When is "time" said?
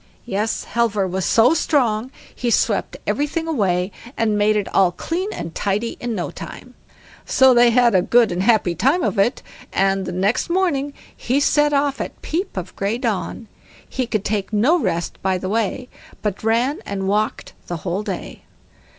6.31-6.73, 8.73-9.03